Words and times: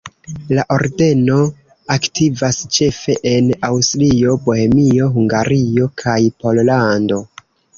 La 0.57 0.61
ordeno 0.75 1.35
aktivas 1.95 2.57
ĉefe 2.77 3.17
en 3.33 3.51
Aŭstrio, 3.69 4.33
Bohemio, 4.49 5.11
Hungario 5.19 5.91
kaj 6.05 6.19
Pollando. 6.41 7.25